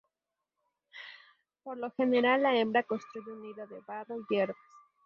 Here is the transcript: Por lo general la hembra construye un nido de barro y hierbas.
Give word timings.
Por 1.61 1.77
lo 1.77 1.91
general 1.91 2.41
la 2.41 2.55
hembra 2.57 2.81
construye 2.81 3.31
un 3.33 3.43
nido 3.43 3.67
de 3.67 3.81
barro 3.81 4.15
y 4.17 4.25
hierbas. 4.33 4.57